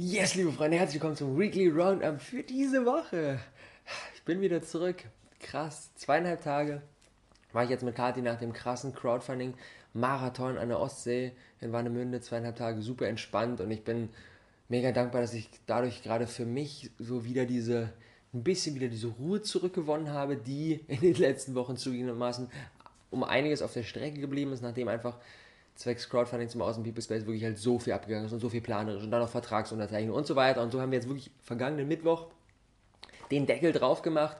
Yes, 0.00 0.34
liebe 0.36 0.50
Freunde, 0.52 0.78
herzlich 0.78 0.94
willkommen 0.94 1.16
zum 1.16 1.38
Weekly 1.38 1.68
Roundup 1.68 2.18
für 2.18 2.42
diese 2.42 2.86
Woche. 2.86 3.38
Ich 4.14 4.22
bin 4.22 4.40
wieder 4.40 4.62
zurück. 4.62 5.04
Krass. 5.38 5.90
Zweieinhalb 5.96 6.42
Tage 6.42 6.80
war 7.52 7.64
ich 7.64 7.68
jetzt 7.68 7.84
mit 7.84 7.94
Kati 7.94 8.22
nach 8.22 8.38
dem 8.38 8.54
krassen 8.54 8.94
Crowdfunding-Marathon 8.94 10.56
an 10.56 10.70
der 10.70 10.80
Ostsee 10.80 11.32
in 11.60 11.72
Warnemünde. 11.72 12.22
Zweieinhalb 12.22 12.56
Tage 12.56 12.80
super 12.80 13.06
entspannt 13.06 13.60
und 13.60 13.70
ich 13.70 13.84
bin 13.84 14.08
mega 14.70 14.92
dankbar, 14.92 15.20
dass 15.20 15.34
ich 15.34 15.50
dadurch 15.66 16.02
gerade 16.02 16.26
für 16.26 16.46
mich 16.46 16.90
so 16.98 17.26
wieder 17.26 17.44
diese, 17.44 17.92
ein 18.32 18.42
bisschen 18.42 18.74
wieder 18.74 18.88
diese 18.88 19.08
Ruhe 19.08 19.42
zurückgewonnen 19.42 20.08
habe, 20.08 20.36
die 20.38 20.80
in 20.88 21.00
den 21.00 21.16
letzten 21.16 21.54
Wochen 21.54 21.76
zugegebenermaßen 21.76 22.50
um 23.10 23.24
einiges 23.24 23.60
auf 23.60 23.74
der 23.74 23.82
Strecke 23.82 24.20
geblieben 24.20 24.54
ist, 24.54 24.62
nachdem 24.62 24.88
einfach 24.88 25.18
zwecks 25.74 26.08
Crowdfunding 26.08 26.48
zum 26.48 26.62
Außen 26.62 26.82
People 26.82 27.02
Space 27.02 27.26
wirklich 27.26 27.44
halt 27.44 27.58
so 27.58 27.78
viel 27.78 27.92
abgegangen 27.92 28.26
ist 28.26 28.32
und 28.32 28.40
so 28.40 28.48
viel 28.48 28.60
planerisch 28.60 29.02
und 29.02 29.10
dann 29.10 29.20
noch 29.20 29.28
Vertragsunterzeichnung 29.28 30.14
und 30.16 30.26
so 30.26 30.36
weiter. 30.36 30.62
Und 30.62 30.70
so 30.70 30.80
haben 30.80 30.90
wir 30.90 30.98
jetzt 30.98 31.08
wirklich 31.08 31.30
vergangenen 31.42 31.88
Mittwoch 31.88 32.26
den 33.30 33.46
Deckel 33.46 33.72
drauf 33.72 34.02
gemacht. 34.02 34.36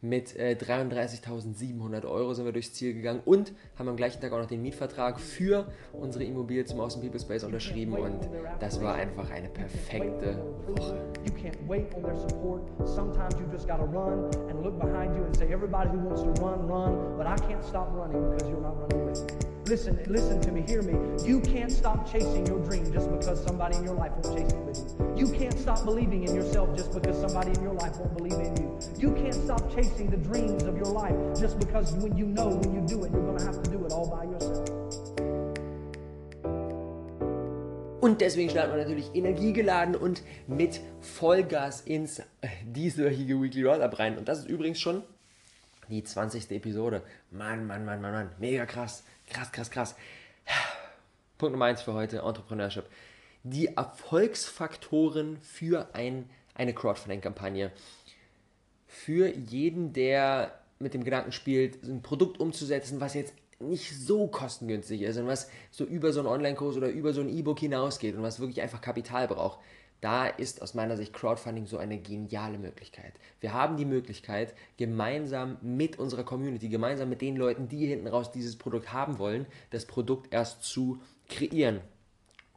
Mit 0.00 0.36
äh, 0.36 0.54
33.700 0.60 2.06
Euro 2.06 2.34
sind 2.34 2.44
wir 2.44 2.52
durchs 2.52 2.74
Ziel 2.74 2.92
gegangen 2.92 3.22
und 3.24 3.54
haben 3.78 3.88
am 3.88 3.96
gleichen 3.96 4.20
Tag 4.20 4.34
auch 4.34 4.38
noch 4.38 4.46
den 4.46 4.60
Mietvertrag 4.60 5.18
für 5.18 5.66
unsere 5.94 6.24
Immobilie 6.24 6.66
zum 6.66 6.78
Außen 6.80 7.00
People 7.00 7.18
Space 7.18 7.42
unterschrieben 7.42 7.94
und 7.94 8.28
das 8.60 8.82
war 8.82 8.96
einfach 8.96 9.30
eine 9.30 9.48
perfekte 9.48 10.36
Woche. 10.66 11.10
You 11.24 11.32
can't 11.32 11.56
wait 11.66 11.86
on 11.94 12.02
their 12.02 12.16
support. 12.16 12.70
Sometimes 12.86 13.34
you 13.40 13.46
just 13.50 13.66
gotta 13.66 13.84
run 13.84 14.28
and 14.50 14.62
look 14.62 14.78
behind 14.78 15.16
you 15.16 15.24
and 15.24 15.40
everybody 15.50 15.88
who 15.88 16.06
wants 16.06 16.20
to 16.20 16.44
run, 16.44 16.68
run, 16.68 17.16
but 17.16 17.26
I 17.26 17.36
can't 17.36 17.64
stop 17.64 17.90
running 17.96 18.30
because 18.30 18.46
you're 18.50 18.60
not 18.60 18.76
running. 18.92 19.53
Listen, 19.66 19.98
listen 20.08 20.42
to 20.42 20.52
me, 20.52 20.62
hear 20.66 20.82
me. 20.82 20.92
You 21.26 21.40
can't 21.40 21.72
stop 21.72 22.10
chasing 22.12 22.46
your 22.46 22.60
dream 22.60 22.92
just 22.92 23.10
because 23.10 23.42
somebody 23.42 23.76
in 23.76 23.84
your 23.84 23.94
life 23.94 24.12
won't 24.12 24.36
chase 24.36 24.52
it 24.52 24.60
with 24.60 24.76
you. 24.76 25.26
You 25.26 25.32
can't 25.32 25.58
stop 25.58 25.86
believing 25.86 26.22
in 26.22 26.34
yourself 26.34 26.76
just 26.76 26.92
because 26.92 27.18
somebody 27.18 27.52
in 27.52 27.62
your 27.62 27.72
life 27.72 27.96
won't 27.96 28.14
believe 28.14 28.34
in 28.34 28.54
you. 28.58 28.78
You 28.98 29.14
can't 29.14 29.34
stop 29.34 29.74
chasing 29.74 30.10
the 30.10 30.18
dreams 30.18 30.64
of 30.64 30.76
your 30.76 30.92
life 30.92 31.16
just 31.40 31.58
because 31.58 31.92
when 31.94 32.14
you 32.14 32.26
know 32.26 32.48
when 32.48 32.74
you 32.74 32.82
do 32.86 33.04
it, 33.04 33.12
you're 33.12 33.24
going 33.24 33.38
to 33.38 33.44
have 33.46 33.62
to 33.62 33.70
do 33.70 33.86
it 33.86 33.92
all 33.92 34.06
by 34.06 34.24
yourself. 34.24 34.68
Und 38.02 38.20
deswegen 38.20 38.50
starten 38.50 38.72
wir 38.72 38.82
natürlich 38.82 39.14
energiegeladen 39.14 39.96
und 39.96 40.22
mit 40.46 40.82
Vollgas 41.00 41.80
ins 41.80 42.18
äh, 42.18 42.48
dieswöchige 42.66 43.40
Weekly 43.40 43.62
Roundup 43.62 43.98
rein. 43.98 44.18
Und 44.18 44.28
das 44.28 44.40
ist 44.40 44.48
übrigens 44.50 44.78
schon 44.78 45.04
die 45.88 46.02
20. 46.02 46.50
Episode. 46.50 47.02
Mann, 47.30 47.66
Mann, 47.66 47.84
Mann, 47.84 48.00
Mann, 48.00 48.12
Mann. 48.12 48.30
Mega 48.38 48.66
krass. 48.66 49.04
Krass, 49.28 49.52
krass, 49.52 49.70
krass. 49.70 49.94
Punkt 51.38 51.52
Nummer 51.52 51.66
1 51.66 51.82
für 51.82 51.94
heute, 51.94 52.18
Entrepreneurship. 52.18 52.84
Die 53.42 53.76
Erfolgsfaktoren 53.76 55.38
für 55.42 55.94
ein, 55.94 56.30
eine 56.54 56.72
Crowdfunding-Kampagne. 56.72 57.72
Für 58.86 59.28
jeden, 59.28 59.92
der 59.92 60.58
mit 60.78 60.94
dem 60.94 61.04
Gedanken 61.04 61.32
spielt, 61.32 61.82
ein 61.82 62.02
Produkt 62.02 62.40
umzusetzen, 62.40 63.00
was 63.00 63.14
jetzt 63.14 63.34
nicht 63.60 63.98
so 63.98 64.26
kostengünstig 64.26 65.02
ist 65.02 65.16
und 65.16 65.26
was 65.26 65.48
so 65.70 65.84
über 65.84 66.12
so 66.12 66.20
einen 66.20 66.28
Online-Kurs 66.28 66.76
oder 66.76 66.88
über 66.88 67.12
so 67.12 67.20
ein 67.20 67.28
E-Book 67.28 67.60
hinausgeht 67.60 68.14
und 68.14 68.22
was 68.22 68.40
wirklich 68.40 68.60
einfach 68.60 68.80
Kapital 68.80 69.28
braucht 69.28 69.58
da 70.04 70.26
ist 70.26 70.60
aus 70.60 70.74
meiner 70.74 70.98
Sicht 70.98 71.14
Crowdfunding 71.14 71.64
so 71.66 71.78
eine 71.78 71.96
geniale 71.96 72.58
Möglichkeit. 72.58 73.14
Wir 73.40 73.54
haben 73.54 73.78
die 73.78 73.86
Möglichkeit, 73.86 74.52
gemeinsam 74.76 75.56
mit 75.62 75.98
unserer 75.98 76.24
Community, 76.24 76.68
gemeinsam 76.68 77.08
mit 77.08 77.22
den 77.22 77.36
Leuten, 77.36 77.68
die 77.70 77.86
hinten 77.86 78.06
raus 78.06 78.30
dieses 78.30 78.56
Produkt 78.56 78.92
haben 78.92 79.18
wollen, 79.18 79.46
das 79.70 79.86
Produkt 79.86 80.30
erst 80.30 80.62
zu 80.62 81.00
kreieren. 81.30 81.80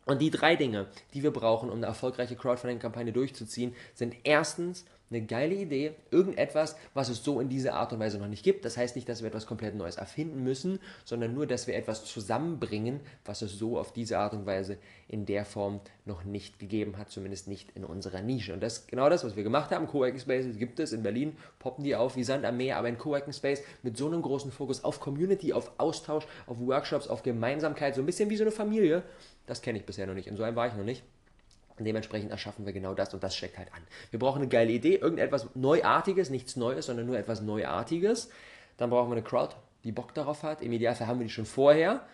Und 0.03 0.22
die 0.22 0.30
drei 0.30 0.58
Dinge, 0.58 0.88
die 1.14 1.23
wir 1.23 1.31
brauchen, 1.31 1.70
um 1.70 1.78
eine 1.78 1.86
erfolgreiche 1.86 2.36
Crowdfunding-Kampagne 2.36 3.14
durchzuziehen, 3.14 3.73
sind 3.94 4.16
erstens 4.25 4.84
eine 5.09 5.22
geile 5.22 5.55
Idee, 5.55 5.95
irgendetwas, 6.11 6.75
was 6.94 7.09
es 7.09 7.23
so 7.23 7.39
in 7.39 7.50
dieser 7.50 7.75
Art 7.75 7.94
und 7.94 8.00
Weise 8.00 8.17
noch 8.17 8.27
nicht 8.27 8.44
gibt. 8.44 8.66
Das 8.66 8.77
heißt 8.77 8.95
nicht, 8.95 9.08
dass 9.08 9.22
wir 9.22 9.27
etwas 9.27 9.45
komplett 9.45 9.75
Neues 9.75 9.95
erfinden 9.95 10.44
müssen, 10.44 10.79
sondern 11.06 11.34
nur, 11.34 11.47
dass 11.47 11.68
wir 11.68 11.75
etwas 11.75 12.03
zusammenbringen, 12.06 13.00
was 13.23 13.41
es 13.41 13.57
so 13.57 13.79
auf 13.79 13.94
diese 13.94 14.19
Art 14.19 14.34
und 14.34 14.46
Weise 14.46 14.78
in 15.07 15.25
der 15.25 15.46
Form 15.46 15.79
noch 16.06 16.23
nicht 16.25 16.59
gegeben 16.59 16.97
hat, 16.97 17.09
zumindest 17.09 17.47
nicht 17.47 17.72
in 17.75 17.85
unserer 17.85 18.22
Nische. 18.22 18.53
Und 18.53 18.62
das 18.62 18.79
ist 18.79 18.88
genau 18.90 19.09
das, 19.09 19.23
was 19.23 19.35
wir 19.35 19.44
gemacht 19.44 19.72
haben. 19.72 19.88
Coworking 19.88 20.19
Spaces 20.19 20.57
gibt 20.57 20.79
es 20.79 20.91
in 20.91 21.03
Berlin, 21.03 21.38
poppen 21.59 21.84
die 21.84 21.96
auf 21.96 22.16
wie 22.16 22.23
Sand 22.23 22.44
am 22.46 22.57
Meer, 22.57 22.78
aber 22.78 22.88
ein 22.88 22.97
Coworking 22.97 23.34
Space 23.34 23.63
mit 23.84 23.97
so 23.97 24.07
einem 24.07 24.22
großen 24.22 24.51
Fokus 24.51 24.84
auf 24.84 25.00
Community, 25.00 25.53
auf 25.53 25.72
Austausch, 25.78 26.28
auf 26.47 26.59
Workshops, 26.59 27.07
auf 27.07 27.23
Gemeinsamkeit, 27.23 27.96
so 27.96 28.01
ein 28.01 28.06
bisschen 28.06 28.29
wie 28.29 28.35
so 28.38 28.44
eine 28.44 28.51
Familie, 28.51 29.03
das 29.46 29.62
kenne 29.62 29.79
ich 29.79 29.85
bisher 29.85 30.06
noch 30.06 30.13
nicht. 30.13 30.28
In 30.28 30.35
so 30.35 30.44
einem 30.44 30.56
war 30.56 30.67
ich 30.67 30.73
noch 30.73 30.84
nicht. 30.84 31.03
Dementsprechend 31.86 32.32
erschaffen 32.32 32.66
wir 32.66 32.74
genau 32.74 32.94
das 32.94 33.14
und 33.14 33.24
das 33.24 33.36
steckt 33.36 33.58
halt 33.58 33.72
an. 33.74 33.82
Wir 34.12 34.20
brauchen 34.20 34.42
eine 34.42 34.50
geile 34.50 34.72
Idee, 34.72 34.96
irgendetwas 34.96 35.56
Neuartiges, 35.56 36.30
nichts 36.30 36.56
Neues, 36.56 36.88
sondern 36.88 37.06
nur 37.06 37.18
etwas 37.18 37.42
Neuartiges. 37.42 38.30
Dann 38.78 38.90
brauchen 38.90 39.10
wir 39.10 39.18
eine 39.18 39.24
Crowd, 39.24 39.56
die 39.84 39.92
Bock 39.92 40.14
darauf 40.14 40.44
hat. 40.44 40.62
Im 40.62 40.72
Idealfall 40.72 41.08
haben 41.08 41.20
wir 41.20 41.26
die 41.26 41.34
schon 41.34 41.46
vorher. 41.46 42.06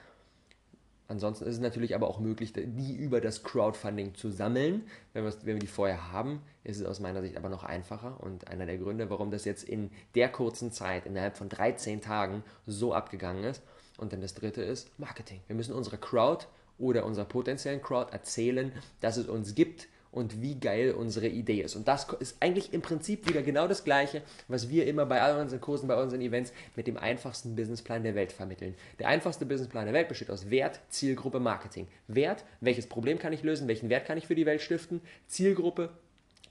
Ansonsten 1.08 1.46
ist 1.46 1.56
es 1.56 1.62
natürlich 1.62 1.96
aber 1.96 2.08
auch 2.08 2.20
möglich, 2.20 2.54
die 2.56 2.96
über 2.96 3.22
das 3.22 3.44
Crowdfunding 3.44 4.16
zu 4.16 4.32
sammeln. 4.32 4.84
Wenn, 5.12 5.26
wenn 5.26 5.56
wir 5.56 5.60
die 5.60 5.68
vorher 5.68 6.12
haben, 6.12 6.42
ist 6.64 6.80
es 6.80 6.86
aus 6.86 7.00
meiner 7.00 7.22
Sicht 7.22 7.38
aber 7.38 7.50
noch 7.50 7.64
einfacher. 7.64 8.20
Und 8.22 8.48
einer 8.48 8.66
der 8.66 8.78
Gründe, 8.78 9.10
warum 9.10 9.30
das 9.30 9.46
jetzt 9.46 9.64
in 9.64 9.92
der 10.16 10.30
kurzen 10.30 10.72
Zeit, 10.72 11.06
innerhalb 11.06 11.38
von 11.38 11.50
13 11.50 12.02
Tagen, 12.02 12.44
so 12.66 12.94
abgegangen 12.94 13.44
ist. 13.44 13.62
Und 13.98 14.14
dann 14.14 14.22
das 14.22 14.34
dritte 14.34 14.62
ist 14.62 14.98
Marketing. 14.98 15.42
Wir 15.48 15.56
müssen 15.56 15.76
unsere 15.76 15.98
Crowd 15.98 16.48
oder 16.78 17.06
unserer 17.06 17.26
potenziellen 17.26 17.82
Crowd 17.82 18.12
erzählen, 18.12 18.72
dass 19.02 19.18
es 19.18 19.28
uns 19.28 19.56
gibt 19.56 19.88
und 20.14 20.42
wie 20.42 20.60
geil 20.60 20.92
unsere 20.92 21.28
Idee 21.28 21.62
ist. 21.62 21.76
Und 21.76 21.88
das 21.88 22.08
ist 22.20 22.38
eigentlich 22.40 22.72
im 22.72 22.82
Prinzip 22.82 23.28
wieder 23.28 23.42
genau 23.42 23.68
das 23.68 23.84
Gleiche, 23.84 24.22
was 24.48 24.70
wir 24.70 24.86
immer 24.86 25.08
bei 25.08 25.22
all 25.22 25.42
unseren 25.42 25.60
Kursen, 25.60 25.88
bei 25.88 26.02
unseren 26.02 26.22
Events 26.22 26.54
mit 26.76 26.86
dem 26.86 26.98
einfachsten 26.98 27.56
Businessplan 27.56 28.04
der 28.04 28.14
Welt 28.14 28.32
vermitteln. 28.32 28.76
Der 29.00 29.08
einfachste 29.08 29.46
Businessplan 29.46 29.86
der 29.86 29.94
Welt 29.94 30.08
besteht 30.08 30.30
aus 30.30 30.52
Wert, 30.52 30.80
Zielgruppe, 30.90 31.40
Marketing. 31.40 31.88
Wert, 32.08 32.46
welches 32.62 32.88
Problem 32.88 33.18
kann 33.18 33.34
ich 33.34 33.42
lösen, 33.42 33.68
welchen 33.68 33.90
Wert 33.90 34.06
kann 34.06 34.20
ich 34.20 34.28
für 34.28 34.36
die 34.36 34.46
Welt 34.46 34.62
stiften? 34.62 35.02
Zielgruppe, 35.28 35.90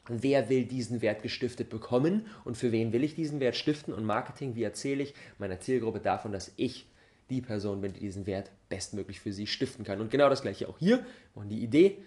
wer 0.09 0.49
will 0.49 0.65
diesen 0.65 1.00
Wert 1.00 1.22
gestiftet 1.22 1.71
bekommen 1.71 2.27
und 2.44 2.56
für 2.56 2.72
wen 2.72 2.93
will 2.93 3.05
ich 3.05 3.15
diesen 3.15 3.38
Wert 3.38 3.55
stiften? 3.55 3.94
Und 3.94 4.05
Marketing, 4.05 4.56
wie 4.56 4.65
erzähle 4.65 5.05
ich 5.05 5.15
meiner 5.38 5.61
Zielgruppe 5.61 6.00
davon, 6.00 6.32
dass 6.32 6.50
ich 6.56 6.87
die 7.32 7.43
Person 7.43 7.81
bin, 7.81 7.93
die 7.93 8.00
diesen 8.00 8.26
Wert 8.26 8.50
bestmöglich 8.69 9.20
für 9.20 9.32
sie 9.32 9.47
stiften 9.47 9.84
kann. 9.84 10.00
Und 10.00 10.10
genau 10.10 10.28
das 10.28 10.43
gleiche 10.43 10.69
auch 10.69 10.78
hier. 10.78 10.98
Wir 10.98 11.06
brauchen 11.34 11.48
die 11.48 11.62
Idee, 11.62 11.98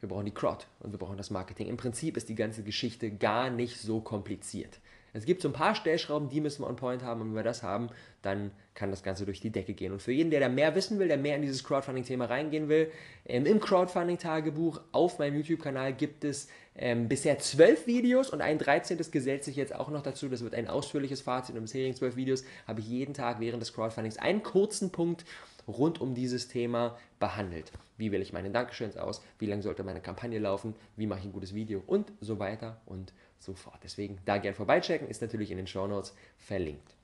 wir 0.00 0.08
brauchen 0.08 0.24
die 0.24 0.34
Crowd 0.34 0.64
und 0.80 0.92
wir 0.92 0.98
brauchen 0.98 1.16
das 1.16 1.30
Marketing. 1.30 1.68
Im 1.68 1.76
Prinzip 1.76 2.16
ist 2.16 2.28
die 2.28 2.34
ganze 2.34 2.62
Geschichte 2.62 3.10
gar 3.10 3.50
nicht 3.50 3.78
so 3.78 4.00
kompliziert. 4.00 4.80
Es 5.12 5.26
gibt 5.26 5.42
so 5.42 5.48
ein 5.48 5.52
paar 5.52 5.74
Stellschrauben, 5.74 6.28
die 6.28 6.40
müssen 6.40 6.62
wir 6.62 6.68
on 6.68 6.76
point 6.76 7.02
haben 7.02 7.20
und 7.20 7.28
wenn 7.28 7.36
wir 7.36 7.42
das 7.42 7.62
haben, 7.62 7.90
dann 8.22 8.50
kann 8.74 8.90
das 8.90 9.02
Ganze 9.02 9.26
durch 9.26 9.40
die 9.40 9.50
Decke 9.50 9.74
gehen. 9.74 9.92
Und 9.92 10.00
für 10.00 10.12
jeden, 10.12 10.30
der 10.30 10.40
da 10.40 10.48
mehr 10.48 10.74
wissen 10.74 10.98
will, 10.98 11.08
der 11.08 11.18
mehr 11.18 11.36
in 11.36 11.42
dieses 11.42 11.64
Crowdfunding-Thema 11.64 12.26
reingehen 12.26 12.68
will, 12.68 12.90
ähm, 13.26 13.44
im 13.44 13.60
Crowdfunding-Tagebuch 13.60 14.80
auf 14.92 15.18
meinem 15.18 15.36
YouTube-Kanal 15.36 15.92
gibt 15.92 16.24
es 16.24 16.48
ähm, 16.74 17.08
bisher 17.08 17.38
zwölf 17.38 17.86
Videos 17.86 18.30
und 18.30 18.40
ein 18.40 18.58
13. 18.58 18.98
gesellt 19.10 19.44
sich 19.44 19.56
jetzt 19.56 19.74
auch 19.74 19.90
noch 19.90 20.02
dazu. 20.02 20.28
Das 20.28 20.42
wird 20.42 20.54
ein 20.54 20.68
ausführliches 20.68 21.20
Fazit. 21.20 21.56
Und 21.56 21.62
bisherigen 21.62 21.94
zwölf 21.94 22.16
Videos 22.16 22.44
habe 22.66 22.80
ich 22.80 22.88
jeden 22.88 23.12
Tag 23.12 23.40
während 23.40 23.60
des 23.60 23.74
Crowdfundings 23.74 24.16
einen 24.16 24.42
kurzen 24.42 24.90
Punkt 24.90 25.26
rund 25.68 26.00
um 26.00 26.14
dieses 26.14 26.48
Thema 26.48 26.96
behandelt. 27.20 27.70
Wie 27.96 28.10
wähle 28.10 28.22
ich 28.22 28.32
meine 28.32 28.50
Dankeschöns 28.50 28.96
aus? 28.96 29.22
Wie 29.38 29.46
lange 29.46 29.62
sollte 29.62 29.84
meine 29.84 30.00
Kampagne 30.00 30.38
laufen? 30.38 30.74
Wie 30.96 31.06
mache 31.06 31.20
ich 31.20 31.26
ein 31.26 31.32
gutes 31.32 31.54
Video? 31.54 31.82
Und 31.86 32.12
so 32.20 32.38
weiter 32.38 32.80
und 32.86 33.12
so 33.44 33.54
fort. 33.54 33.78
Deswegen 33.82 34.18
da 34.24 34.38
gerne 34.38 34.54
vorbeichecken, 34.54 35.08
ist 35.08 35.22
natürlich 35.22 35.50
in 35.50 35.56
den 35.56 35.66
Show 35.66 35.86
Notes 35.86 36.14
verlinkt. 36.38 36.94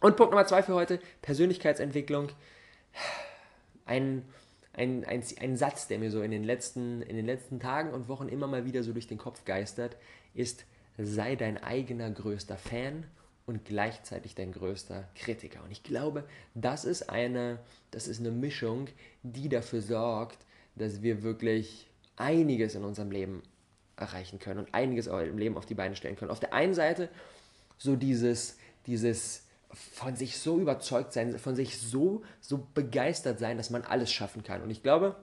Und 0.00 0.16
Punkt 0.16 0.32
Nummer 0.32 0.46
zwei 0.46 0.62
für 0.62 0.74
heute: 0.74 1.00
Persönlichkeitsentwicklung. 1.22 2.28
Ein, 3.84 4.24
ein, 4.72 5.04
ein, 5.04 5.22
ein 5.40 5.56
Satz, 5.56 5.86
der 5.86 5.98
mir 5.98 6.10
so 6.10 6.22
in 6.22 6.30
den, 6.30 6.44
letzten, 6.44 7.02
in 7.02 7.16
den 7.16 7.26
letzten 7.26 7.60
Tagen 7.60 7.92
und 7.92 8.08
Wochen 8.08 8.28
immer 8.28 8.46
mal 8.46 8.64
wieder 8.64 8.82
so 8.82 8.92
durch 8.92 9.06
den 9.06 9.18
Kopf 9.18 9.44
geistert, 9.44 9.96
ist: 10.34 10.64
sei 10.98 11.36
dein 11.36 11.62
eigener 11.62 12.10
größter 12.10 12.56
Fan 12.56 13.04
und 13.46 13.64
gleichzeitig 13.64 14.34
dein 14.34 14.52
größter 14.52 15.08
Kritiker. 15.14 15.62
Und 15.62 15.70
ich 15.70 15.82
glaube, 15.82 16.24
das 16.54 16.84
ist 16.84 17.08
eine, 17.08 17.58
das 17.92 18.08
ist 18.08 18.20
eine 18.20 18.32
Mischung, 18.32 18.88
die 19.22 19.48
dafür 19.48 19.80
sorgt, 19.80 20.38
dass 20.74 21.02
wir 21.02 21.22
wirklich 21.22 21.86
einiges 22.16 22.74
in 22.74 22.84
unserem 22.84 23.10
Leben 23.10 23.42
erreichen 23.96 24.38
können 24.38 24.60
und 24.60 24.74
einiges 24.74 25.06
im 25.06 25.38
Leben 25.38 25.56
auf 25.56 25.66
die 25.66 25.74
Beine 25.74 25.96
stellen 25.96 26.16
können. 26.16 26.30
Auf 26.30 26.40
der 26.40 26.52
einen 26.52 26.74
Seite 26.74 27.08
so 27.78 27.96
dieses, 27.96 28.58
dieses 28.86 29.42
von 29.72 30.16
sich 30.16 30.38
so 30.38 30.58
überzeugt 30.58 31.12
sein, 31.12 31.38
von 31.38 31.56
sich 31.56 31.78
so, 31.80 32.22
so 32.40 32.66
begeistert 32.74 33.38
sein, 33.38 33.56
dass 33.56 33.70
man 33.70 33.82
alles 33.82 34.12
schaffen 34.12 34.42
kann. 34.42 34.62
Und 34.62 34.70
ich 34.70 34.82
glaube, 34.82 35.16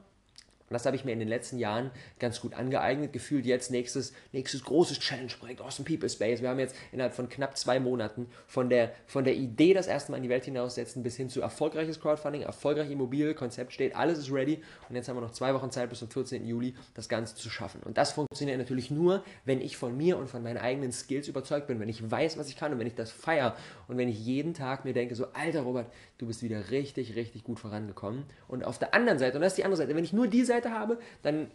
Und 0.73 0.77
das 0.77 0.87
habe 0.87 0.95
ich 0.95 1.05
mir 1.05 1.11
in 1.11 1.19
den 1.19 1.27
letzten 1.27 1.59
Jahren 1.59 1.91
ganz 2.17 2.41
gut 2.41 2.55
angeeignet. 2.55 3.13
Gefühlt 3.13 3.45
jetzt 3.45 3.69
nächstes, 3.69 4.11
nächstes 4.31 4.63
großes 4.63 4.97
Challenge-Projekt 4.97 5.61
aus 5.61 5.75
dem 5.75 5.85
People 5.85 6.09
Space. 6.09 6.41
Wir 6.41 6.49
haben 6.49 6.57
jetzt 6.57 6.75
innerhalb 6.91 7.13
von 7.13 7.29
knapp 7.29 7.55
zwei 7.55 7.79
Monaten 7.79 8.25
von 8.47 8.71
der, 8.71 8.91
von 9.05 9.23
der 9.23 9.35
Idee, 9.35 9.75
das 9.75 9.85
erste 9.85 10.11
Mal 10.11 10.17
in 10.17 10.23
die 10.23 10.29
Welt 10.29 10.45
hinaussetzen, 10.45 11.03
bis 11.03 11.15
hin 11.15 11.29
zu 11.29 11.41
erfolgreiches 11.41 12.01
Crowdfunding, 12.01 12.41
erfolgreich 12.41 12.89
Immobilie, 12.89 13.35
Konzept 13.35 13.71
steht, 13.71 13.95
alles 13.95 14.17
ist 14.17 14.31
ready. 14.31 14.63
Und 14.89 14.95
jetzt 14.95 15.07
haben 15.07 15.15
wir 15.15 15.21
noch 15.21 15.29
zwei 15.29 15.53
Wochen 15.53 15.69
Zeit 15.69 15.91
bis 15.91 15.99
zum 15.99 16.09
14. 16.09 16.43
Juli, 16.47 16.73
das 16.95 17.07
Ganze 17.07 17.35
zu 17.35 17.51
schaffen. 17.51 17.83
Und 17.83 17.99
das 17.99 18.11
funktioniert 18.11 18.57
natürlich 18.57 18.89
nur, 18.89 19.23
wenn 19.45 19.61
ich 19.61 19.77
von 19.77 19.95
mir 19.95 20.17
und 20.17 20.27
von 20.27 20.41
meinen 20.41 20.57
eigenen 20.57 20.91
Skills 20.91 21.27
überzeugt 21.27 21.67
bin, 21.67 21.79
wenn 21.79 21.89
ich 21.89 22.09
weiß, 22.09 22.39
was 22.39 22.49
ich 22.49 22.57
kann 22.57 22.73
und 22.73 22.79
wenn 22.79 22.87
ich 22.87 22.95
das 22.95 23.11
feiere 23.11 23.55
und 23.87 23.97
wenn 23.97 24.09
ich 24.09 24.19
jeden 24.25 24.55
Tag 24.55 24.85
mir 24.85 24.93
denke, 24.93 25.13
so, 25.13 25.27
alter 25.33 25.61
Robert, 25.61 25.85
du 26.17 26.25
bist 26.25 26.41
wieder 26.41 26.71
richtig, 26.71 27.15
richtig 27.15 27.43
gut 27.43 27.59
vorangekommen. 27.59 28.23
Und 28.47 28.63
auf 28.63 28.79
der 28.79 28.95
anderen 28.95 29.19
Seite, 29.19 29.37
und 29.37 29.41
das 29.41 29.53
ist 29.53 29.57
die 29.57 29.65
andere 29.65 29.77
Seite, 29.77 29.95
wenn 29.95 30.03
ich 30.03 30.13
nur 30.13 30.27
die 30.27 30.45
Seite 30.45 30.62
habe, 30.71 30.97
dann 31.21 31.51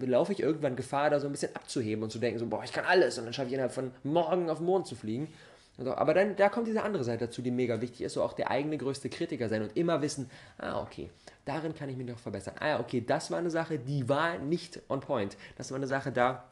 laufe 0.00 0.32
ich 0.32 0.40
irgendwann 0.40 0.76
Gefahr, 0.76 1.10
da 1.10 1.20
so 1.20 1.26
ein 1.26 1.32
bisschen 1.32 1.54
abzuheben 1.54 2.02
und 2.02 2.10
zu 2.10 2.18
denken, 2.18 2.38
so, 2.38 2.46
boah, 2.46 2.64
ich 2.64 2.72
kann 2.72 2.84
alles 2.84 3.18
und 3.18 3.24
dann 3.24 3.32
schaffe 3.32 3.48
ich 3.48 3.54
innerhalb 3.54 3.72
von 3.72 3.92
morgen 4.02 4.50
auf 4.50 4.58
den 4.58 4.66
Mond 4.66 4.86
zu 4.86 4.94
fliegen. 4.94 5.28
Aber 5.78 6.14
dann, 6.14 6.36
da 6.36 6.48
kommt 6.48 6.66
diese 6.66 6.82
andere 6.82 7.04
Seite 7.04 7.26
dazu, 7.26 7.42
die 7.42 7.50
mega 7.50 7.80
wichtig 7.82 8.00
ist, 8.00 8.14
so 8.14 8.22
auch 8.22 8.32
der 8.32 8.50
eigene 8.50 8.78
größte 8.78 9.10
Kritiker 9.10 9.50
sein 9.50 9.62
und 9.62 9.76
immer 9.76 10.00
wissen, 10.00 10.30
ah, 10.56 10.80
okay, 10.80 11.10
darin 11.44 11.74
kann 11.74 11.90
ich 11.90 11.98
mich 11.98 12.06
noch 12.06 12.18
verbessern. 12.18 12.54
Ah, 12.58 12.80
okay, 12.80 13.04
das 13.06 13.30
war 13.30 13.38
eine 13.38 13.50
Sache, 13.50 13.78
die 13.78 14.08
war 14.08 14.38
nicht 14.38 14.80
on 14.88 15.00
point. 15.00 15.36
Das 15.58 15.70
war 15.70 15.76
eine 15.76 15.86
Sache, 15.86 16.12
da, 16.12 16.44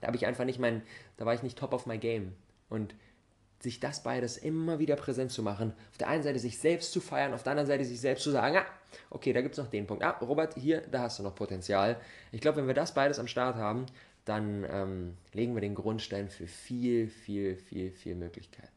da 0.00 0.08
habe 0.08 0.16
ich 0.16 0.26
einfach 0.26 0.44
nicht 0.44 0.58
mein, 0.58 0.82
da 1.16 1.26
war 1.26 1.34
ich 1.34 1.44
nicht 1.44 1.56
top 1.56 1.72
of 1.72 1.86
my 1.86 1.96
game. 1.96 2.32
Und 2.68 2.94
sich 3.60 3.80
das 3.80 4.02
beides 4.02 4.36
immer 4.36 4.78
wieder 4.78 4.96
präsent 4.96 5.32
zu 5.32 5.42
machen. 5.42 5.72
Auf 5.90 5.98
der 5.98 6.08
einen 6.08 6.22
Seite 6.22 6.38
sich 6.38 6.58
selbst 6.58 6.92
zu 6.92 7.00
feiern, 7.00 7.34
auf 7.34 7.42
der 7.42 7.52
anderen 7.52 7.66
Seite 7.66 7.84
sich 7.84 8.00
selbst 8.00 8.22
zu 8.22 8.30
sagen, 8.30 8.56
ah, 8.56 8.66
okay, 9.10 9.32
da 9.32 9.40
gibt 9.40 9.56
es 9.56 9.58
noch 9.58 9.70
den 9.70 9.86
Punkt. 9.86 10.04
Ah, 10.04 10.10
Robert, 10.20 10.54
hier, 10.54 10.82
da 10.90 11.00
hast 11.00 11.18
du 11.18 11.22
noch 11.22 11.34
Potenzial. 11.34 11.96
Ich 12.32 12.40
glaube, 12.40 12.58
wenn 12.58 12.66
wir 12.66 12.74
das 12.74 12.94
beides 12.94 13.18
am 13.18 13.26
Start 13.26 13.56
haben, 13.56 13.86
dann 14.24 14.66
ähm, 14.68 15.16
legen 15.32 15.54
wir 15.54 15.60
den 15.60 15.74
Grundstein 15.74 16.28
für 16.28 16.46
viel, 16.46 17.08
viel, 17.08 17.56
viel, 17.56 17.92
viel 17.92 18.14
Möglichkeiten. 18.14 18.70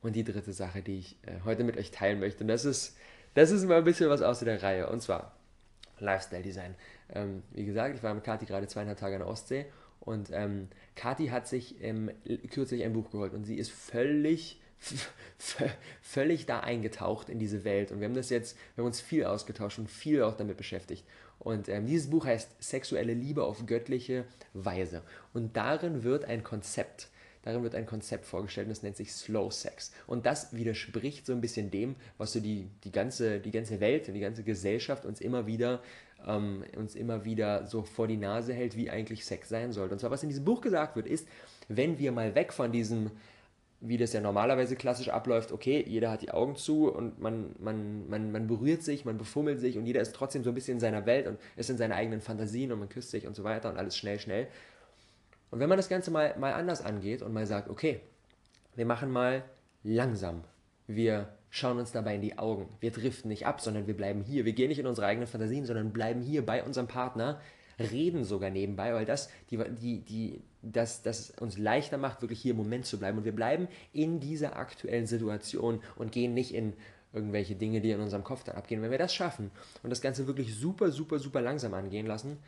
Und 0.00 0.14
die 0.14 0.24
dritte 0.24 0.52
Sache, 0.52 0.80
die 0.80 1.00
ich 1.00 1.16
äh, 1.26 1.40
heute 1.44 1.64
mit 1.64 1.76
euch 1.76 1.90
teilen 1.90 2.20
möchte, 2.20 2.44
und 2.44 2.48
das 2.48 2.64
ist, 2.64 2.96
das 3.34 3.50
ist 3.50 3.64
mal 3.64 3.78
ein 3.78 3.84
bisschen 3.84 4.08
was 4.08 4.22
aus 4.22 4.40
der 4.40 4.62
Reihe, 4.62 4.88
und 4.88 5.02
zwar 5.02 5.32
Lifestyle 5.98 6.42
Design. 6.42 6.74
Ähm, 7.12 7.42
wie 7.50 7.64
gesagt, 7.64 7.96
ich 7.96 8.02
war 8.02 8.14
mit 8.14 8.24
Kati 8.24 8.46
gerade 8.46 8.68
zweieinhalb 8.68 8.98
Tage 8.98 9.16
an 9.16 9.22
der 9.22 9.28
Ostsee 9.28 9.66
und 10.08 10.30
ähm, 10.32 10.68
Kathi 10.96 11.26
hat 11.26 11.46
sich 11.46 11.82
ähm, 11.82 12.10
kürzlich 12.50 12.82
ein 12.82 12.94
Buch 12.94 13.10
geholt 13.10 13.34
und 13.34 13.44
sie 13.44 13.56
ist 13.56 13.70
völlig, 13.70 14.58
völlig 16.00 16.46
da 16.46 16.60
eingetaucht 16.60 17.28
in 17.28 17.38
diese 17.38 17.62
Welt. 17.62 17.92
Und 17.92 18.00
wir 18.00 18.06
haben 18.06 18.14
das 18.14 18.30
jetzt, 18.30 18.56
wir 18.74 18.82
haben 18.82 18.88
uns 18.88 19.02
viel 19.02 19.26
ausgetauscht 19.26 19.78
und 19.78 19.90
viel 19.90 20.22
auch 20.22 20.34
damit 20.34 20.56
beschäftigt. 20.56 21.04
Und 21.38 21.68
ähm, 21.68 21.84
dieses 21.84 22.08
Buch 22.08 22.24
heißt 22.24 22.62
Sexuelle 22.62 23.12
Liebe 23.12 23.44
auf 23.44 23.66
göttliche 23.66 24.24
Weise. 24.54 25.02
Und 25.34 25.58
darin 25.58 26.04
wird 26.04 26.24
ein 26.24 26.42
Konzept, 26.42 27.08
darin 27.42 27.62
wird 27.62 27.74
ein 27.74 27.84
Konzept 27.84 28.24
vorgestellt 28.24 28.68
und 28.68 28.70
das 28.70 28.82
nennt 28.82 28.96
sich 28.96 29.12
Slow 29.12 29.50
Sex. 29.50 29.92
Und 30.06 30.24
das 30.24 30.54
widerspricht 30.54 31.26
so 31.26 31.34
ein 31.34 31.42
bisschen 31.42 31.70
dem, 31.70 31.96
was 32.16 32.32
so 32.32 32.40
die, 32.40 32.70
die, 32.82 32.92
ganze, 32.92 33.40
die 33.40 33.50
ganze 33.50 33.78
Welt 33.80 34.08
und 34.08 34.14
die 34.14 34.20
ganze 34.20 34.42
Gesellschaft 34.42 35.04
uns 35.04 35.20
immer 35.20 35.46
wieder 35.46 35.82
ähm, 36.26 36.64
uns 36.76 36.94
immer 36.94 37.24
wieder 37.24 37.66
so 37.66 37.82
vor 37.82 38.06
die 38.06 38.16
Nase 38.16 38.52
hält, 38.52 38.76
wie 38.76 38.90
eigentlich 38.90 39.24
Sex 39.24 39.48
sein 39.48 39.72
sollte. 39.72 39.94
Und 39.94 39.98
zwar, 40.00 40.10
was 40.10 40.22
in 40.22 40.28
diesem 40.28 40.44
Buch 40.44 40.60
gesagt 40.60 40.96
wird, 40.96 41.06
ist, 41.06 41.28
wenn 41.68 41.98
wir 41.98 42.12
mal 42.12 42.34
weg 42.34 42.52
von 42.52 42.72
diesem, 42.72 43.10
wie 43.80 43.96
das 43.96 44.12
ja 44.12 44.20
normalerweise 44.20 44.74
klassisch 44.76 45.08
abläuft, 45.08 45.52
okay, 45.52 45.84
jeder 45.86 46.10
hat 46.10 46.22
die 46.22 46.30
Augen 46.30 46.56
zu 46.56 46.92
und 46.92 47.20
man, 47.20 47.54
man, 47.58 48.08
man, 48.08 48.32
man 48.32 48.46
berührt 48.46 48.82
sich, 48.82 49.04
man 49.04 49.18
befummelt 49.18 49.60
sich 49.60 49.78
und 49.78 49.86
jeder 49.86 50.00
ist 50.00 50.14
trotzdem 50.14 50.42
so 50.42 50.50
ein 50.50 50.54
bisschen 50.54 50.74
in 50.74 50.80
seiner 50.80 51.06
Welt 51.06 51.26
und 51.26 51.38
ist 51.56 51.70
in 51.70 51.76
seinen 51.76 51.92
eigenen 51.92 52.20
Fantasien 52.20 52.72
und 52.72 52.80
man 52.80 52.88
küsst 52.88 53.10
sich 53.10 53.26
und 53.26 53.36
so 53.36 53.44
weiter 53.44 53.70
und 53.70 53.76
alles 53.76 53.96
schnell, 53.96 54.18
schnell. 54.18 54.48
Und 55.50 55.60
wenn 55.60 55.68
man 55.68 55.78
das 55.78 55.88
Ganze 55.88 56.10
mal, 56.10 56.36
mal 56.38 56.52
anders 56.52 56.84
angeht 56.84 57.22
und 57.22 57.32
mal 57.32 57.46
sagt, 57.46 57.70
okay, 57.70 58.00
wir 58.74 58.84
machen 58.84 59.10
mal 59.10 59.44
langsam, 59.82 60.44
wir 60.86 61.28
schauen 61.50 61.78
uns 61.78 61.92
dabei 61.92 62.14
in 62.14 62.20
die 62.20 62.38
Augen. 62.38 62.68
Wir 62.80 62.90
driften 62.90 63.28
nicht 63.28 63.46
ab, 63.46 63.60
sondern 63.60 63.86
wir 63.86 63.96
bleiben 63.96 64.22
hier. 64.22 64.44
Wir 64.44 64.52
gehen 64.52 64.68
nicht 64.68 64.78
in 64.78 64.86
unsere 64.86 65.06
eigenen 65.06 65.26
Fantasien, 65.26 65.64
sondern 65.64 65.92
bleiben 65.92 66.20
hier 66.20 66.44
bei 66.44 66.62
unserem 66.62 66.86
Partner, 66.86 67.40
reden 67.78 68.24
sogar 68.24 68.50
nebenbei, 68.50 68.92
weil 68.92 69.04
das, 69.04 69.30
die, 69.50 69.58
die, 69.80 70.00
die, 70.00 70.42
das, 70.62 71.02
das 71.02 71.30
uns 71.40 71.58
leichter 71.58 71.96
macht, 71.96 72.22
wirklich 72.22 72.40
hier 72.40 72.52
im 72.52 72.58
Moment 72.58 72.86
zu 72.86 72.98
bleiben. 72.98 73.18
Und 73.18 73.24
wir 73.24 73.34
bleiben 73.34 73.68
in 73.92 74.20
dieser 74.20 74.56
aktuellen 74.56 75.06
Situation 75.06 75.80
und 75.96 76.12
gehen 76.12 76.34
nicht 76.34 76.54
in 76.54 76.74
irgendwelche 77.12 77.54
Dinge, 77.54 77.80
die 77.80 77.90
in 77.90 78.00
unserem 78.00 78.24
Kopf 78.24 78.44
dann 78.44 78.56
abgehen. 78.56 78.82
Wenn 78.82 78.90
wir 78.90 78.98
das 78.98 79.14
schaffen 79.14 79.50
und 79.82 79.90
das 79.90 80.00
Ganze 80.00 80.26
wirklich 80.26 80.54
super, 80.54 80.90
super, 80.90 81.18
super 81.18 81.40
langsam 81.40 81.72
angehen 81.74 82.06
lassen, 82.06 82.38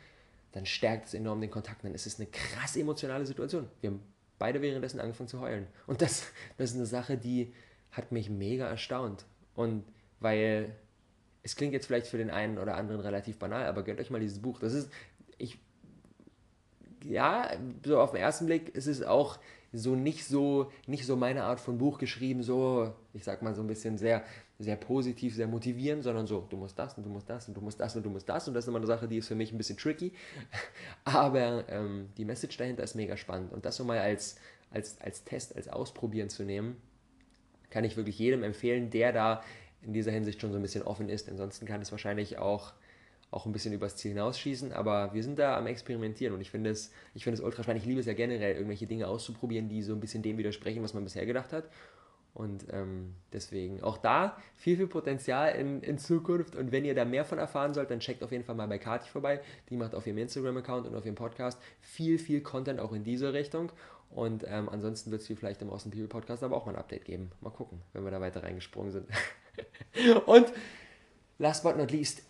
dann 0.51 0.65
stärkt 0.65 1.07
es 1.07 1.13
enorm 1.13 1.41
den 1.41 1.49
Kontakt. 1.49 1.83
Dann 1.83 1.95
ist 1.95 2.05
es 2.05 2.19
eine 2.19 2.27
krass 2.29 2.75
emotionale 2.75 3.25
Situation. 3.25 3.67
Wir 3.79 3.91
haben 3.91 4.01
beide 4.37 4.61
währenddessen 4.61 4.99
angefangen 4.99 5.29
zu 5.29 5.39
heulen. 5.39 5.67
Und 5.87 6.01
das, 6.01 6.25
das 6.57 6.71
ist 6.71 6.75
eine 6.75 6.85
Sache, 6.85 7.17
die, 7.17 7.53
hat 7.91 8.11
mich 8.11 8.29
mega 8.29 8.67
erstaunt. 8.67 9.25
Und 9.55 9.83
weil 10.19 10.75
es 11.43 11.55
klingt 11.55 11.73
jetzt 11.73 11.87
vielleicht 11.87 12.07
für 12.07 12.17
den 12.17 12.29
einen 12.29 12.57
oder 12.57 12.75
anderen 12.75 13.01
relativ 13.01 13.37
banal, 13.37 13.65
aber 13.65 13.83
gönnt 13.83 13.99
euch 13.99 14.09
mal 14.09 14.19
dieses 14.19 14.39
Buch. 14.39 14.59
Das 14.59 14.73
ist, 14.73 14.91
ich, 15.37 15.59
ja, 17.03 17.51
so 17.85 17.99
auf 17.99 18.11
den 18.11 18.21
ersten 18.21 18.45
Blick 18.45 18.69
ist 18.75 18.87
es 18.87 19.03
auch 19.03 19.39
so 19.73 19.95
nicht 19.95 20.25
so, 20.25 20.71
nicht 20.85 21.05
so 21.05 21.15
meine 21.15 21.43
Art 21.43 21.59
von 21.59 21.77
Buch 21.77 21.97
geschrieben, 21.97 22.43
so, 22.43 22.93
ich 23.13 23.23
sag 23.23 23.41
mal 23.41 23.55
so 23.55 23.61
ein 23.61 23.67
bisschen 23.67 23.97
sehr, 23.97 24.23
sehr 24.59 24.75
positiv, 24.75 25.33
sehr 25.33 25.47
motivierend, 25.47 26.03
sondern 26.03 26.27
so, 26.27 26.45
du 26.49 26.57
musst 26.57 26.77
das 26.77 26.95
und 26.97 27.05
du 27.05 27.09
musst 27.09 27.29
das 27.29 27.47
und 27.47 27.55
du 27.55 27.61
musst 27.61 27.79
das 27.79 27.95
und 27.95 28.05
du 28.05 28.09
musst 28.09 28.27
das 28.27 28.47
und 28.47 28.53
das 28.53 28.65
ist 28.65 28.67
immer 28.67 28.77
eine 28.77 28.87
Sache, 28.87 29.07
die 29.07 29.17
ist 29.17 29.27
für 29.27 29.35
mich 29.35 29.51
ein 29.51 29.57
bisschen 29.57 29.77
tricky, 29.77 30.11
aber 31.05 31.67
ähm, 31.69 32.09
die 32.17 32.25
Message 32.25 32.57
dahinter 32.57 32.83
ist 32.83 32.95
mega 32.95 33.15
spannend 33.15 33.53
und 33.53 33.65
das 33.65 33.77
so 33.77 33.85
mal 33.85 33.97
als, 33.97 34.35
als, 34.71 34.99
als 34.99 35.23
Test, 35.23 35.55
als 35.55 35.69
Ausprobieren 35.69 36.29
zu 36.29 36.43
nehmen, 36.43 36.75
kann 37.71 37.83
ich 37.83 37.97
wirklich 37.97 38.19
jedem 38.19 38.43
empfehlen, 38.43 38.89
der 38.91 39.11
da 39.11 39.43
in 39.81 39.93
dieser 39.93 40.11
Hinsicht 40.11 40.39
schon 40.39 40.51
so 40.51 40.57
ein 40.57 40.61
bisschen 40.61 40.83
offen 40.83 41.09
ist. 41.09 41.27
Ansonsten 41.27 41.65
kann 41.65 41.81
es 41.81 41.91
wahrscheinlich 41.91 42.37
auch, 42.37 42.73
auch 43.31 43.45
ein 43.45 43.51
bisschen 43.51 43.73
übers 43.73 43.95
Ziel 43.95 44.11
hinausschießen, 44.11 44.73
aber 44.73 45.13
wir 45.13 45.23
sind 45.23 45.39
da 45.39 45.57
am 45.57 45.65
Experimentieren 45.65 46.35
und 46.35 46.41
ich 46.41 46.51
finde 46.51 46.69
es, 46.69 46.91
ich 47.15 47.25
es 47.25 47.39
ultra 47.39 47.63
spannend. 47.63 47.81
Ich 47.81 47.87
liebe 47.87 47.99
es 47.99 48.05
ja 48.05 48.13
generell, 48.13 48.53
irgendwelche 48.53 48.85
Dinge 48.85 49.07
auszuprobieren, 49.07 49.69
die 49.69 49.81
so 49.81 49.93
ein 49.93 49.99
bisschen 49.99 50.21
dem 50.21 50.37
widersprechen, 50.37 50.83
was 50.83 50.93
man 50.93 51.03
bisher 51.03 51.25
gedacht 51.25 51.53
hat. 51.53 51.65
Und 52.33 52.65
ähm, 52.71 53.15
deswegen 53.33 53.83
auch 53.83 53.97
da 53.97 54.37
viel, 54.55 54.77
viel 54.77 54.87
Potenzial 54.87 55.53
in, 55.55 55.81
in 55.81 55.97
Zukunft. 55.97 56.55
Und 56.55 56.71
wenn 56.71 56.85
ihr 56.85 56.95
da 56.95 57.03
mehr 57.03 57.25
von 57.25 57.37
erfahren 57.37 57.73
sollt, 57.73 57.91
dann 57.91 57.99
checkt 57.99 58.23
auf 58.23 58.31
jeden 58.31 58.45
Fall 58.45 58.55
mal 58.55 58.67
bei 58.67 58.77
Kati 58.77 59.09
vorbei. 59.09 59.41
Die 59.69 59.75
macht 59.75 59.93
auf 59.93 60.07
ihrem 60.07 60.17
Instagram-Account 60.17 60.87
und 60.87 60.95
auf 60.95 61.05
ihrem 61.05 61.15
Podcast 61.15 61.59
viel, 61.81 62.17
viel 62.17 62.41
Content 62.41 62.79
auch 62.79 62.93
in 62.93 63.03
diese 63.03 63.33
Richtung. 63.33 63.71
Und 64.09 64.45
ähm, 64.47 64.69
ansonsten 64.69 65.11
wird 65.11 65.21
es 65.21 65.27
vielleicht 65.27 65.61
im 65.61 65.69
Awesome 65.69 65.93
People 65.93 66.07
Podcast 66.07 66.43
aber 66.43 66.55
auch 66.55 66.65
mal 66.65 66.73
ein 66.73 66.79
Update 66.79 67.05
geben. 67.05 67.31
Mal 67.41 67.49
gucken, 67.49 67.81
wenn 67.93 68.03
wir 68.03 68.11
da 68.11 68.21
weiter 68.21 68.43
reingesprungen 68.43 68.91
sind. 68.91 69.07
und 70.25 70.51
last 71.37 71.63
but 71.63 71.77
not 71.77 71.91
least, 71.91 72.23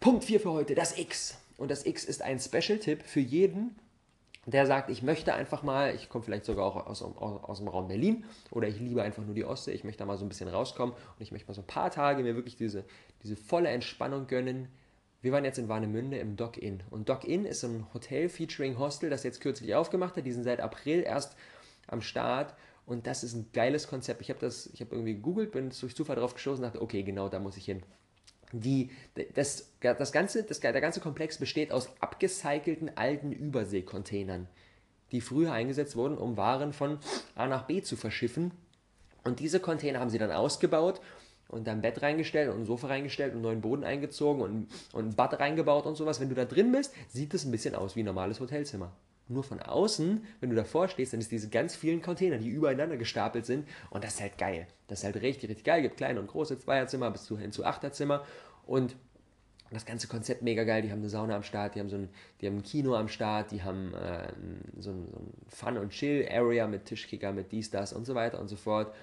Punkt 0.00 0.24
4 0.24 0.40
für 0.40 0.52
heute, 0.52 0.74
das 0.74 0.98
X. 0.98 1.38
Und 1.56 1.70
das 1.70 1.86
X 1.86 2.04
ist 2.04 2.22
ein 2.22 2.38
Special-Tipp 2.38 3.02
für 3.02 3.20
jeden, 3.20 3.76
der 4.52 4.66
sagt, 4.66 4.90
ich 4.90 5.02
möchte 5.02 5.34
einfach 5.34 5.62
mal, 5.62 5.94
ich 5.94 6.08
komme 6.08 6.24
vielleicht 6.24 6.44
sogar 6.44 6.66
auch 6.66 6.86
aus, 6.86 7.02
aus, 7.02 7.42
aus, 7.42 7.58
dem 7.58 7.68
Raum 7.68 7.88
Berlin 7.88 8.24
oder 8.50 8.68
ich 8.68 8.78
liebe 8.78 9.02
einfach 9.02 9.24
nur 9.24 9.34
die 9.34 9.44
Ostsee, 9.44 9.72
ich 9.72 9.84
möchte 9.84 10.00
da 10.00 10.06
mal 10.06 10.18
so 10.18 10.24
ein 10.24 10.28
bisschen 10.28 10.48
rauskommen 10.48 10.94
und 10.94 11.22
ich 11.22 11.32
möchte 11.32 11.48
mal 11.48 11.54
so 11.54 11.62
ein 11.62 11.66
paar 11.66 11.90
Tage 11.90 12.22
mir 12.22 12.34
wirklich 12.34 12.56
diese, 12.56 12.84
diese 13.22 13.36
volle 13.36 13.68
Entspannung 13.70 14.26
gönnen, 14.26 14.68
wir 15.24 15.32
waren 15.32 15.46
jetzt 15.46 15.58
in 15.58 15.70
Warnemünde 15.70 16.18
im 16.18 16.36
Dock 16.36 16.58
Inn. 16.58 16.82
Und 16.90 17.08
Dock 17.08 17.24
Inn 17.24 17.46
ist 17.46 17.64
ein 17.64 17.86
Hotel 17.94 18.28
featuring 18.28 18.78
Hostel, 18.78 19.08
das 19.08 19.22
jetzt 19.22 19.40
kürzlich 19.40 19.74
aufgemacht 19.74 20.18
hat. 20.18 20.26
Die 20.26 20.32
sind 20.32 20.44
seit 20.44 20.60
April 20.60 21.02
erst 21.02 21.34
am 21.86 22.02
Start. 22.02 22.54
Und 22.84 23.06
das 23.06 23.24
ist 23.24 23.32
ein 23.32 23.48
geiles 23.54 23.88
Konzept. 23.88 24.20
Ich 24.20 24.28
habe 24.28 24.38
das, 24.40 24.66
ich 24.74 24.82
habe 24.82 24.94
irgendwie 24.94 25.14
gegoogelt, 25.14 25.52
bin 25.52 25.70
durch 25.70 25.96
Zufall 25.96 26.16
drauf 26.16 26.34
gestoßen 26.34 26.62
und 26.62 26.70
dachte, 26.70 26.82
okay, 26.82 27.02
genau 27.04 27.30
da 27.30 27.38
muss 27.38 27.56
ich 27.56 27.64
hin. 27.64 27.82
Die, 28.60 28.90
das, 29.34 29.72
das 29.80 30.12
ganze, 30.12 30.44
das, 30.44 30.60
der 30.60 30.80
ganze 30.80 31.00
Komplex 31.00 31.38
besteht 31.38 31.72
aus 31.72 31.88
abgecycelten 32.00 32.96
alten 32.96 33.32
Überseekontainern, 33.32 34.46
die 35.12 35.20
früher 35.20 35.52
eingesetzt 35.52 35.96
wurden, 35.96 36.16
um 36.16 36.36
Waren 36.36 36.72
von 36.72 36.98
A 37.34 37.46
nach 37.46 37.66
B 37.66 37.82
zu 37.82 37.96
verschiffen. 37.96 38.52
Und 39.24 39.40
diese 39.40 39.58
Container 39.58 40.00
haben 40.00 40.10
sie 40.10 40.18
dann 40.18 40.30
ausgebaut 40.30 41.00
und 41.48 41.66
dann 41.66 41.78
ein 41.78 41.82
Bett 41.82 42.02
reingestellt 42.02 42.50
und 42.50 42.60
ein 42.60 42.66
Sofa 42.66 42.88
reingestellt 42.88 43.34
und 43.34 43.42
neuen 43.42 43.60
Boden 43.60 43.84
eingezogen 43.84 44.42
und, 44.42 44.68
und 44.92 45.08
ein 45.08 45.16
Bad 45.16 45.40
reingebaut 45.40 45.86
und 45.86 45.96
sowas. 45.96 46.20
Wenn 46.20 46.28
du 46.28 46.34
da 46.34 46.44
drin 46.44 46.72
bist, 46.72 46.94
sieht 47.08 47.34
das 47.34 47.44
ein 47.44 47.50
bisschen 47.50 47.74
aus 47.74 47.96
wie 47.96 48.00
ein 48.00 48.06
normales 48.06 48.40
Hotelzimmer. 48.40 48.92
Nur 49.28 49.42
von 49.42 49.60
außen, 49.60 50.24
wenn 50.40 50.50
du 50.50 50.56
davor 50.56 50.88
stehst, 50.88 51.12
dann 51.12 51.20
ist 51.20 51.32
diese 51.32 51.48
ganz 51.48 51.74
vielen 51.74 52.02
Container, 52.02 52.36
die 52.36 52.48
übereinander 52.48 52.96
gestapelt 52.96 53.46
sind. 53.46 53.66
Und 53.90 54.04
das 54.04 54.14
ist 54.14 54.20
halt 54.20 54.36
geil. 54.36 54.66
Das 54.86 54.98
ist 54.98 55.04
halt 55.04 55.16
richtig, 55.16 55.48
richtig 55.48 55.64
geil. 55.64 55.78
Es 55.78 55.84
gibt 55.84 55.96
kleine 55.96 56.20
und 56.20 56.26
große 56.26 56.58
Zweierzimmer 56.58 57.10
bis 57.10 57.24
zu, 57.24 57.38
hin 57.38 57.50
zu 57.50 57.64
Achterzimmer. 57.64 58.24
Und 58.66 58.96
das 59.70 59.86
ganze 59.86 60.08
Konzept 60.08 60.42
mega 60.42 60.64
geil. 60.64 60.82
Die 60.82 60.90
haben 60.90 61.00
eine 61.00 61.08
Sauna 61.08 61.36
am 61.36 61.42
Start, 61.42 61.74
die 61.74 61.80
haben 61.80 61.88
so 61.88 61.96
ein, 61.96 62.08
die 62.40 62.46
haben 62.46 62.58
ein 62.58 62.62
Kino 62.62 62.94
am 62.94 63.08
Start, 63.08 63.50
die 63.50 63.62
haben 63.62 63.94
äh, 63.94 64.32
so 64.78 64.90
ein, 64.90 65.08
so 65.10 65.18
ein 65.18 65.32
Fun- 65.48 65.78
und 65.78 65.90
Chill-Area 65.90 66.66
mit 66.66 66.84
Tischkicker, 66.84 67.32
mit 67.32 67.52
dies, 67.52 67.70
das 67.70 67.92
und 67.92 68.04
so 68.04 68.14
weiter 68.14 68.40
und 68.40 68.48
so 68.48 68.56
fort. 68.56 68.94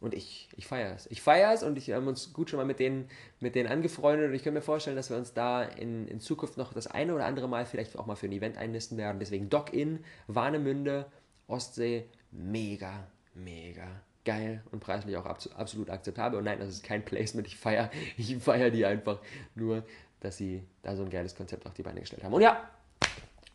Und 0.00 0.14
ich, 0.14 0.48
ich 0.56 0.66
feiere 0.66 0.94
es. 0.94 1.06
Ich 1.10 1.22
feiere 1.22 1.52
es 1.52 1.62
und 1.62 1.76
ich 1.76 1.90
haben 1.90 2.06
uns 2.06 2.32
gut 2.32 2.50
schon 2.50 2.58
mal 2.58 2.66
mit 2.66 2.78
denen, 2.78 3.08
mit 3.40 3.54
denen 3.54 3.68
angefreundet 3.68 4.28
und 4.28 4.34
ich 4.34 4.44
kann 4.44 4.54
mir 4.54 4.62
vorstellen, 4.62 4.96
dass 4.96 5.10
wir 5.10 5.16
uns 5.16 5.34
da 5.34 5.62
in, 5.62 6.06
in 6.08 6.20
Zukunft 6.20 6.56
noch 6.56 6.72
das 6.72 6.86
eine 6.86 7.14
oder 7.14 7.26
andere 7.26 7.48
Mal 7.48 7.66
vielleicht 7.66 7.98
auch 7.98 8.06
mal 8.06 8.14
für 8.14 8.26
ein 8.26 8.32
Event 8.32 8.56
einlisten 8.56 8.96
werden. 8.96 9.18
Deswegen 9.18 9.48
Dock-In, 9.50 10.04
Warnemünde, 10.26 11.06
Ostsee, 11.48 12.06
mega, 12.30 13.08
mega 13.34 14.02
geil 14.24 14.62
und 14.72 14.80
preislich 14.80 15.16
auch 15.16 15.24
absolut 15.24 15.88
akzeptabel. 15.88 16.38
Und 16.38 16.44
nein, 16.44 16.58
das 16.58 16.68
ist 16.68 16.84
kein 16.84 17.04
Placement, 17.04 17.46
ich 17.46 17.56
feiere 17.56 17.90
ich 18.16 18.36
feier 18.36 18.70
die 18.70 18.84
einfach 18.84 19.20
nur, 19.54 19.84
dass 20.20 20.36
sie 20.36 20.62
da 20.82 20.94
so 20.94 21.02
ein 21.02 21.10
geiles 21.10 21.34
Konzept 21.34 21.66
auf 21.66 21.74
die 21.74 21.82
Beine 21.82 22.00
gestellt 22.00 22.24
haben. 22.24 22.34
Und 22.34 22.42
ja, 22.42 22.68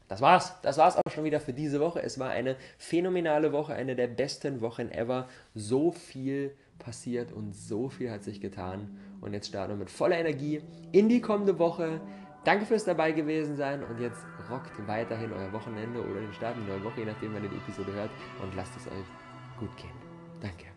das 0.08 0.22
war's. 0.22 0.56
Das 0.62 0.78
war's 0.78 0.98
auch 0.98 1.12
schon 1.12 1.24
wieder 1.24 1.40
für 1.40 1.54
diese 1.54 1.80
Woche. 1.80 2.02
Es 2.02 2.20
war 2.20 2.30
eine 2.30 2.56
phänomenale 2.78 3.52
Woche, 3.52 3.74
eine 3.74 3.96
der 3.96 4.08
besten 4.08 4.62
Wochen 4.62 4.90
ever. 4.90 5.28
So 5.56 5.92
viel 5.92 6.56
passiert 6.80 7.32
und 7.32 7.54
so 7.56 7.90
viel 7.90 8.12
hat 8.12 8.24
sich 8.24 8.42
getan. 8.42 8.98
Und 9.22 9.34
jetzt 9.34 9.48
starten 9.48 9.74
wir 9.74 9.78
mit 9.78 9.90
voller 9.90 10.18
Energie 10.18 10.62
in 10.92 11.10
die 11.10 11.22
kommende 11.22 11.58
Woche. 11.60 12.02
Danke 12.44 12.66
fürs 12.66 12.84
dabei 12.84 13.14
gewesen 13.14 13.56
sein 13.56 13.84
und 13.84 14.02
jetzt 14.02 14.20
rockt 14.50 14.74
weiterhin 14.86 15.32
euer 15.32 15.54
Wochenende 15.54 16.02
oder 16.02 16.20
den 16.20 16.34
Start 16.34 16.58
in 16.58 16.68
neue 16.68 16.84
Woche, 16.84 17.00
je 17.00 17.06
nachdem, 17.06 17.34
wann 17.34 17.44
ihr 17.44 17.50
die 17.50 17.56
Episode 17.56 17.94
hört 17.94 18.12
und 18.42 18.54
lasst 18.56 18.76
es 18.76 18.88
euch 18.88 19.08
gut 19.60 19.76
gehen. 19.78 19.96
Danke. 20.42 20.73